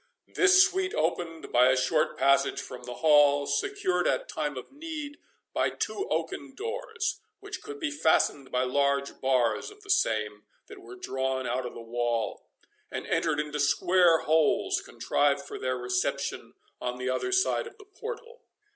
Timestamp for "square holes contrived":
13.59-15.41